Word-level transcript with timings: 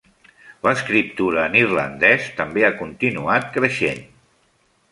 L'escriptura 0.67 1.43
en 1.49 1.57
irlandès 1.59 2.31
també 2.41 2.65
ha 2.65 2.73
continuat 2.81 3.49
creixent. 3.59 4.05